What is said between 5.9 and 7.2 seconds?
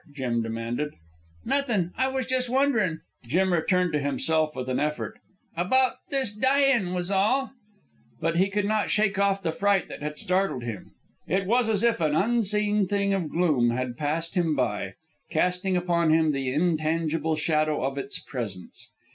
this dyin', that was